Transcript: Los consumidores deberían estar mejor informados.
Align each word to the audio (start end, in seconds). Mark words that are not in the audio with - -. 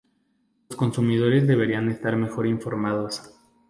Los 0.67 0.77
consumidores 0.79 1.45
deberían 1.47 1.87
estar 1.91 2.15
mejor 2.15 2.47
informados. 2.47 3.35